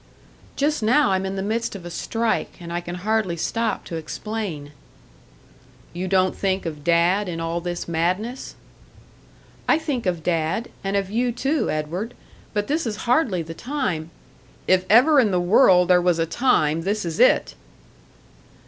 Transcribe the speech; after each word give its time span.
"Just 0.55 0.81
now 0.81 1.11
I'm 1.11 1.27
in 1.27 1.35
the 1.35 1.43
midst 1.43 1.75
of 1.75 1.85
a 1.85 1.91
strike, 1.91 2.53
and 2.59 2.73
I 2.73 2.81
can 2.81 2.95
hardly 2.95 3.37
stop 3.37 3.85
to 3.85 3.97
explain." 3.97 4.71
"You 5.93 6.07
don't 6.07 6.35
think 6.35 6.65
of 6.65 6.83
Dad 6.83 7.29
in 7.29 7.39
all 7.39 7.61
this 7.61 7.87
madness?" 7.87 8.55
"I 9.67 9.77
think 9.77 10.07
of 10.07 10.23
Dad, 10.23 10.69
and 10.83 10.97
of 10.97 11.11
you 11.11 11.31
too, 11.31 11.69
Edward; 11.69 12.15
but 12.51 12.65
this 12.65 12.87
is 12.87 12.95
hardly 13.05 13.43
the 13.43 13.53
time" 13.53 14.09
"If 14.67 14.87
ever 14.89 15.19
in 15.19 15.29
the 15.29 15.39
world 15.39 15.89
there 15.89 16.01
was 16.01 16.17
a 16.17 16.25
time, 16.25 16.81
this 16.81 17.05
is 17.05 17.19
it!" 17.19 17.53